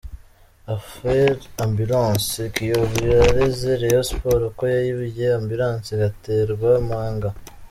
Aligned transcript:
Affaire 0.75 1.41
Ambulance: 1.65 2.39
Kiyovu 2.53 2.99
yareze 3.15 3.69
Rayon 3.81 4.05
Sports 4.09 4.53
ko 4.57 4.63
yayibye 4.73 5.25
Ambulance 5.39 5.87
igaterwa 5.95 6.69
mpaga. 6.87 7.29